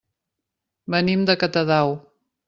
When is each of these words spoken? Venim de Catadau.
Venim 0.95 1.27
de 1.31 1.35
Catadau. 1.43 1.93